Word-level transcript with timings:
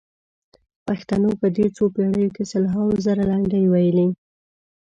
پښتنو 0.87 1.29
په 1.41 1.47
دې 1.55 1.65
څو 1.75 1.83
پېړیو 1.95 2.33
کې 2.35 2.43
سلهاوو 2.51 3.01
زره 3.05 3.23
لنډۍ 3.31 3.63
ویلي. 3.67 4.07